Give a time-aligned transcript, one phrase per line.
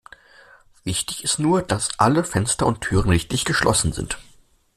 [0.83, 4.17] Wichtig ist nur, dass alle Fenster und Türen richtig geschlossen sind.